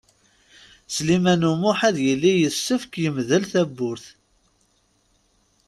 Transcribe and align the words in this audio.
Sliman 0.93 1.47
U 1.51 1.53
Muḥ 1.61 1.79
ad 1.89 1.97
yili 2.05 2.33
yessefk 2.41 2.91
yemdel 3.03 3.43
tawwurt. 3.51 4.05